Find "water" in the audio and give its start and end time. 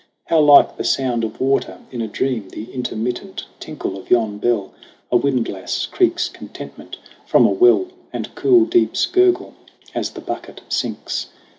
1.39-1.77